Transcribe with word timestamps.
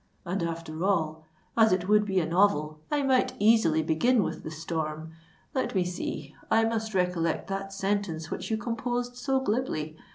"And, 0.25 0.41
after 0.41 0.83
all, 0.83 1.25
as 1.55 1.71
it 1.71 1.87
would 1.87 2.05
be 2.05 2.19
a 2.19 2.25
novel, 2.25 2.79
I 2.89 3.03
might 3.03 3.33
easily 3.37 3.83
begin 3.83 4.23
with 4.23 4.41
the 4.41 4.49
storm. 4.49 5.11
Let 5.53 5.75
me 5.75 5.85
see—I 5.85 6.63
must 6.65 6.95
recollect 6.95 7.45
that 7.49 7.71
sentence 7.71 8.31
which 8.31 8.49
you 8.49 8.57
composed 8.57 9.15
so 9.15 9.39
glibly. 9.39 9.95